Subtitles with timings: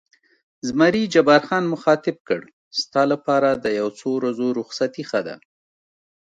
[0.67, 2.41] زمري جبار خان مخاطب کړ:
[2.79, 5.35] ستا لپاره د یو څو ورځو رخصتي ښه ده.